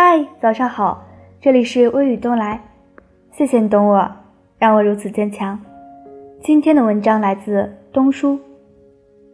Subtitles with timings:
[0.00, 1.02] 嗨，早上好，
[1.40, 2.62] 这里是微雨东来，
[3.32, 4.08] 谢谢你懂我，
[4.56, 5.58] 让我如此坚强。
[6.40, 8.38] 今天的文章来自东叔，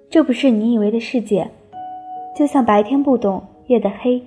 [0.08, 1.50] 这不是你以为的世界，
[2.34, 4.22] 就像白天不懂夜的黑。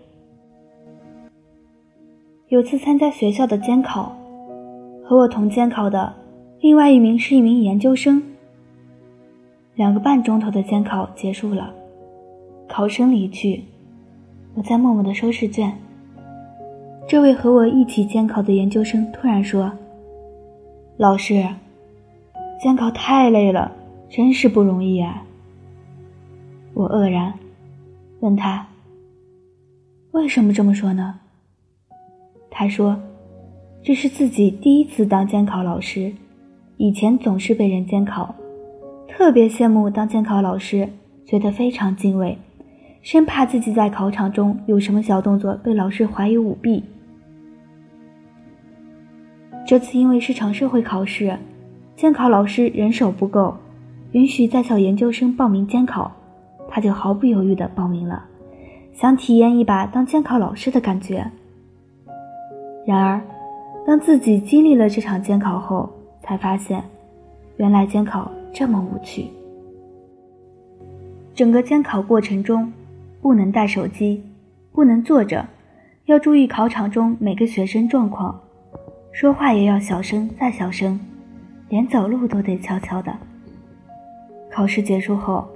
[2.50, 4.16] 有次参加学校的监考，
[5.04, 6.14] 和我同监考的
[6.60, 8.22] 另外一名是一名研究生。
[9.74, 11.74] 两个半钟头的监考结束了，
[12.68, 13.64] 考生离去，
[14.54, 15.76] 我在默默的收试卷。
[17.08, 19.72] 这位和我一起监考的研究生突然说
[21.00, 21.48] ：“老师，
[22.62, 23.72] 监考太累了，
[24.10, 25.24] 真是不容易啊。”
[26.76, 27.34] 我愕然，
[28.20, 28.68] 问他
[30.12, 31.18] ：“为什么这么说呢？”
[32.52, 33.00] 他说
[33.82, 36.12] ：“这是自己第一次当监考老师，
[36.76, 38.36] 以前总是被人监考，
[39.08, 40.90] 特别羡慕当监考老师，
[41.26, 42.38] 觉得非常敬畏，
[43.02, 46.84] 生怕自己在考场中有什么小动作被老师怀疑舞弊。”
[49.68, 51.38] 这次因为是场社会考试，
[51.98, 53.54] 监考老师人手不够，
[54.14, 56.10] 允许在校研究生报名监考，
[56.70, 58.24] 他就毫不犹豫地报名了，
[58.94, 61.30] 想体验一把当监考老师的感觉。
[62.86, 63.22] 然而，
[63.86, 65.90] 当自己经历了这场监考后，
[66.22, 66.82] 才发现，
[67.58, 69.26] 原来监考这么无趣。
[71.36, 72.72] 整个监考过程中，
[73.22, 74.24] 不能带手机，
[74.72, 75.46] 不能坐着，
[76.06, 78.40] 要注意考场中每个学生状况。
[79.20, 81.00] 说话也要小声再小声，
[81.70, 83.12] 连走路都得悄悄的。
[84.52, 85.50] 考试结束后，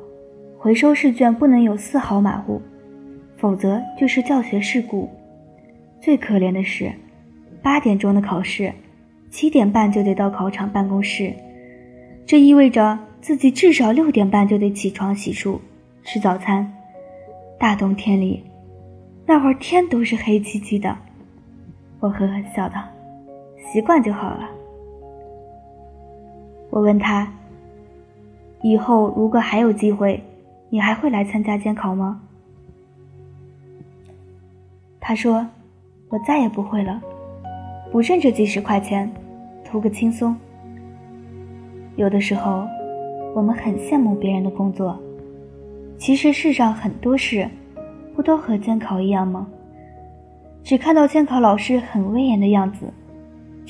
[0.58, 2.60] 回收试卷不能有丝毫马虎，
[3.38, 5.08] 否则就是教学事故。
[6.00, 6.92] 最可怜的是，
[7.62, 8.74] 八点钟的考试，
[9.30, 11.32] 七点半就得到考场办公室，
[12.26, 15.60] 这意味着自己至少六点半就得起床洗漱、
[16.04, 16.68] 吃早餐。
[17.60, 18.44] 大冬天里，
[19.28, 20.98] 那会儿天都是黑漆漆的。
[22.00, 22.82] 我呵呵笑道。
[23.72, 24.50] 习惯就好了。
[26.70, 27.26] 我问他
[28.62, 30.22] ：“以后如果还有机会，
[30.70, 32.22] 你还会来参加监考吗？”
[35.00, 35.48] 他说
[36.10, 37.02] ：“我再也不会了，
[37.94, 39.10] 不挣这几十块钱，
[39.64, 40.36] 图个轻松。”
[41.96, 42.68] 有的时候，
[43.34, 45.00] 我们很羡慕别人的工作，
[45.98, 47.48] 其实世上很多事，
[48.14, 49.48] 不都和监考一样吗？
[50.62, 52.92] 只看到监考老师很威严的样子。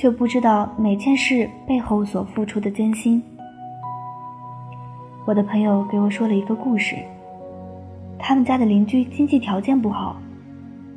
[0.02, 3.22] 却不知道每件事背后所付出的艰辛。
[5.28, 6.96] 我的朋友给我说了一个故事，
[8.18, 10.16] 他们家的邻居经济条件不好，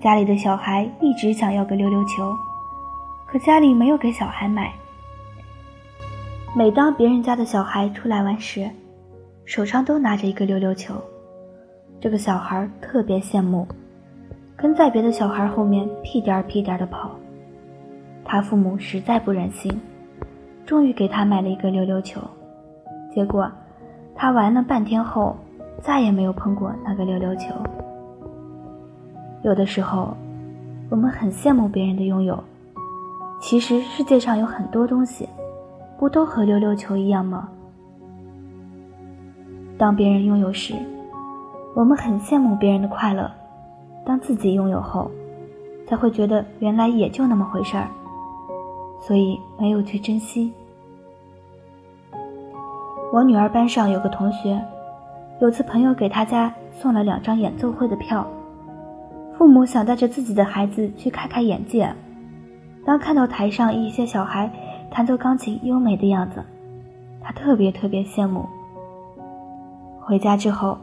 [0.00, 2.34] 家里的小孩一直想要个溜溜球，
[3.26, 4.72] 可家里没有给小孩买。
[6.56, 8.70] 每当别人家的小孩出来玩时，
[9.44, 10.94] 手上都拿着一个溜溜球，
[12.00, 13.68] 这个小孩特别羡慕，
[14.56, 17.10] 跟在别的小孩后面屁颠儿屁颠儿的跑。
[18.24, 19.80] 他父母实在不忍心，
[20.64, 22.20] 终于给他买了一个溜溜球。
[23.12, 23.50] 结果，
[24.14, 25.36] 他玩了半天后，
[25.82, 27.54] 再也没有碰过那个溜溜球。
[29.42, 30.16] 有的时候，
[30.88, 32.42] 我们很羡慕别人的拥有，
[33.40, 35.28] 其实世界上有很多东西，
[35.98, 37.48] 不都和溜溜球一样吗？
[39.76, 40.74] 当别人拥有时，
[41.74, 43.30] 我们很羡慕别人的快乐；
[44.04, 45.10] 当自己拥有后，
[45.86, 47.86] 才会觉得原来也就那么回事儿。
[49.06, 50.52] 所以没有去珍惜。
[53.12, 54.60] 我女儿班上有个同学，
[55.40, 58.26] 有次朋友给她家送了两张演奏会的票，
[59.36, 61.94] 父母想带着自己的孩子去开开眼界。
[62.84, 64.50] 当看到台上一些小孩
[64.90, 66.42] 弹奏钢琴优美的样子，
[67.22, 68.46] 他特别特别羡慕。
[70.00, 70.76] 回家之后，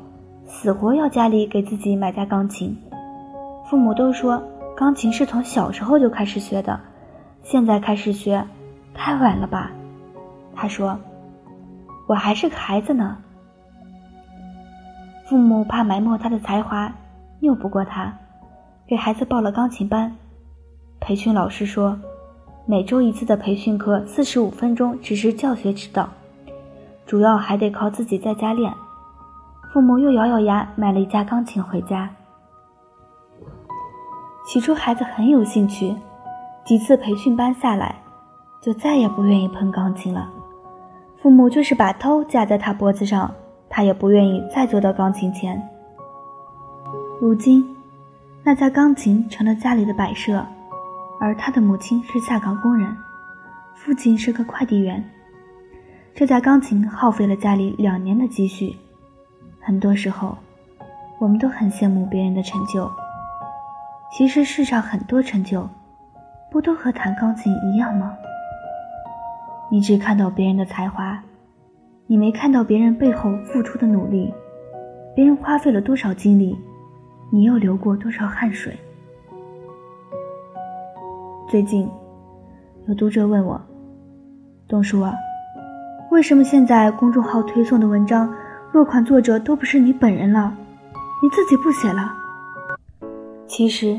[0.45, 2.77] 死活要家里给自己买架钢琴。
[3.65, 4.41] 父母都说
[4.75, 6.79] 钢琴是从小时候就开始学的。
[7.44, 8.46] 现在开始学，
[8.94, 9.72] 太晚了吧？
[10.56, 10.97] 他说
[12.07, 13.18] ：“我还是个孩子呢。”
[15.28, 16.94] 父母怕埋没他的才华，
[17.40, 18.13] 拗不过他，
[18.85, 20.16] 给孩子报了钢琴班。
[21.00, 21.98] 培训老师说，
[22.65, 26.10] 每周一次的培训课，四十五分钟只是教学指导，
[27.06, 28.74] 主要还得靠自己在家练。
[29.74, 32.10] 父母又咬咬牙买了一架钢琴回家。
[34.45, 35.95] 起初，孩子很有兴趣。
[36.63, 37.96] 几次培训班下来，
[38.62, 40.30] 就再也不愿意碰钢琴了。
[41.18, 43.34] 父母就是把刀架在他脖子上，
[43.69, 45.62] 他也不愿意再坐到钢琴前。
[47.19, 47.63] 如今，
[48.44, 50.46] 那架钢琴成了家里的摆设，
[51.19, 52.96] 而他的母亲是下岗工人，
[53.75, 55.04] 父亲是个快递员。
[56.13, 58.75] 这架钢琴耗费了家里两年的积蓄。
[59.60, 60.36] 很多时候，
[61.19, 62.92] 我们都很羡慕别人的成就，
[64.12, 65.69] 其实世上很多成就，
[66.51, 68.13] 不都和弹钢琴一样吗？
[69.71, 71.18] 你只看到别人的才华，
[72.07, 74.33] 你没看到别人背后付出的努力，
[75.15, 76.59] 别人花费了多少精力，
[77.31, 78.77] 你又流过多少汗水。
[81.48, 81.89] 最近，
[82.86, 83.59] 有读者问我
[84.68, 85.01] ：“东叔，
[86.12, 88.30] 为什么现在公众号推送的文章，
[88.74, 90.53] 落款作者都不是你本人了，
[91.24, 92.13] 你自己不写了？”
[93.48, 93.98] 其实，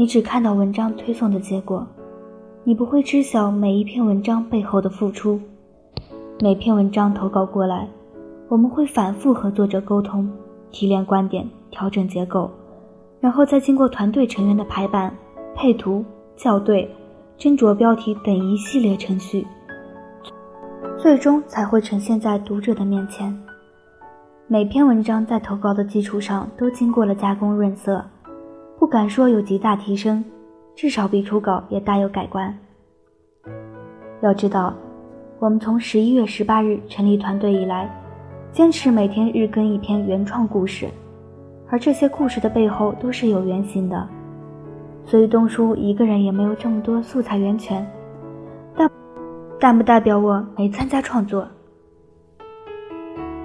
[0.00, 1.86] 你只看到文章推送的结果。
[2.64, 5.38] 你不会知晓每一篇文章背后的付出。
[6.40, 7.86] 每篇文章投稿过来，
[8.48, 10.26] 我们会反复和作者沟通，
[10.70, 12.50] 提炼观点，调整结构，
[13.20, 15.14] 然后再经过团队成员的排版、
[15.54, 16.02] 配图、
[16.34, 16.90] 校对、
[17.38, 19.46] 斟酌标题等一系列程序，
[20.96, 23.38] 最终才会呈现在读者的面前。
[24.46, 28.02] 每篇文章在投稿的基础上都经过了加工润色，
[28.80, 30.24] 不敢说有极大提升。
[30.74, 32.58] 至少比初稿也大有改观。
[34.22, 34.72] 要知道，
[35.38, 37.90] 我们从十一月十八日成立团队以来，
[38.50, 40.88] 坚持每天日更一篇原创故事，
[41.68, 44.08] 而这些故事的背后都是有原型的。
[45.04, 47.86] 所以东叔一个人也没有这么多素材源泉，
[48.74, 48.90] 但
[49.58, 51.46] 但不代表我没参加创作。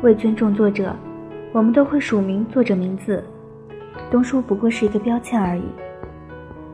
[0.02, 0.96] 为尊重作者，
[1.52, 3.22] 我们都会署名作者名字，
[4.12, 5.64] 东叔不过是一个标签而已。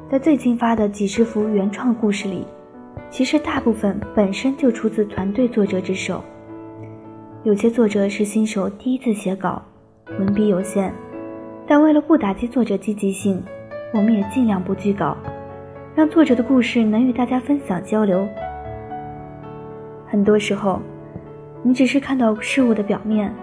[0.10, 2.46] 在最近发的几十幅原创故事里，
[3.10, 6.22] 其实大部分本身就出自团队作者之手。
[7.44, 9.62] 有些作者是新手第一次写稿，
[10.20, 10.94] 文笔有限，
[11.66, 13.42] 但为了不打击作者积极性，
[13.94, 15.18] 我们也尽量不拒稿，
[15.96, 18.28] 让作者的故事能与大家分享交流。
[20.06, 20.82] 很多时候，
[21.64, 23.34] 你只是看到事物的表面，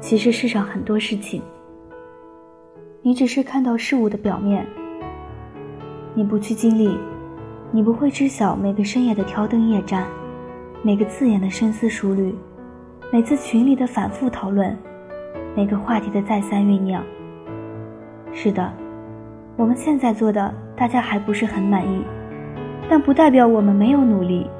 [0.00, 1.42] 其实世上很多事情，
[3.00, 4.66] 你只是看到事物的表面。
[6.14, 6.98] 你不去经历，
[7.70, 10.04] 你不会知晓每个深夜的挑灯夜战，
[10.82, 12.34] 每个字眼的深思熟虑，
[13.12, 14.76] 每次群里的反复讨论，
[15.54, 17.00] 每个话题的再三酝酿。
[18.32, 18.72] 是的，
[19.56, 22.02] 我们现在做的大家还不是很满意，
[22.90, 24.50] 但不代表我们没有努力。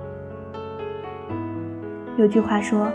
[2.16, 2.88] 有句话说：“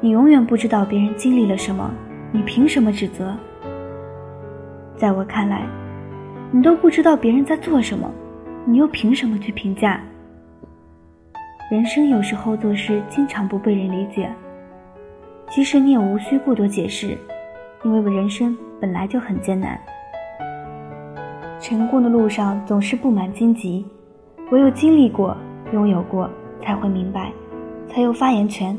[0.00, 1.90] 你永远不知道别人经历了什么，
[2.30, 3.36] 你凭什么指责？”
[4.96, 5.66] 在我看来。
[6.50, 8.08] 你都不知道别人在做什么，
[8.64, 10.00] 你又凭什么去评价？
[11.70, 14.30] 人生有时候做事经常不被人理解，
[15.50, 17.18] 其实你也无需过多解释，
[17.84, 19.80] 因为我人生本来就很艰难。
[21.58, 23.84] 成功的路上总是布满荆棘，
[24.52, 25.36] 唯有经历过、
[25.72, 26.30] 拥有过，
[26.60, 27.32] 才会明白，
[27.88, 28.78] 才有发言权。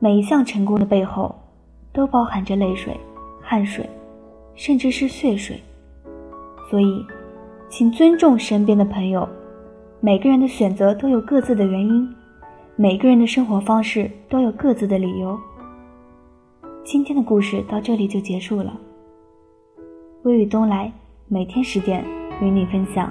[0.00, 1.38] 每一项成功的背后，
[1.92, 2.98] 都包含着泪水、
[3.40, 3.88] 汗水，
[4.60, 5.58] 甚至是血水。
[6.68, 7.02] 所以，
[7.70, 9.26] 请尊重身边的朋友。
[10.00, 12.06] 每个人的选择都有各自的原因，
[12.76, 15.38] 每个人的生活方式都有各自的理由。
[16.84, 18.78] 今天的故事到这里就结束了。
[20.24, 20.92] 微雨东来，
[21.26, 22.04] 每天十点
[22.42, 23.10] 与你分享。